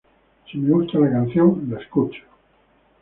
[0.49, 2.23] Si me gusta la canción, la escucho.